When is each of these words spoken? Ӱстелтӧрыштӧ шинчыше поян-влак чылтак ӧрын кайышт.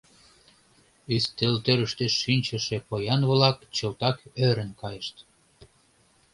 Ӱстелтӧрыштӧ 1.15 2.05
шинчыше 2.21 2.77
поян-влак 2.87 3.57
чылтак 3.75 4.17
ӧрын 4.47 4.71
кайышт. 4.81 5.15